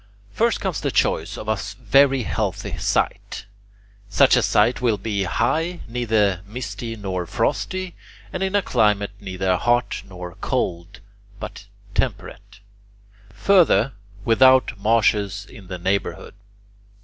[0.31, 3.45] First comes the choice of a very healthy site.
[4.09, 7.93] Such a site will be high, neither misty nor frosty,
[8.33, 11.01] and in a climate neither hot nor cold,
[11.39, 12.61] but temperate;
[13.29, 13.93] further,
[14.25, 16.33] without marshes in the neighbourhood.